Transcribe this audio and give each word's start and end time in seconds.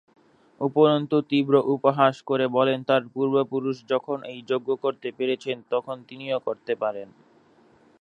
উপরন্তু 0.61 1.15
তীব্র 1.29 1.53
উপহাস 1.75 2.15
করে 2.29 2.45
বলেন 2.57 2.79
তার 2.89 3.03
পূর্বপুরুষ 3.13 3.77
যখন 3.91 4.17
এই 4.31 4.39
যজ্ঞ 4.49 4.69
করতে 4.83 5.07
পেরেছেন 5.17 5.57
তখন 5.73 5.97
তিনিও 6.09 6.37
করতে 6.47 6.73
পারেন। 6.83 7.09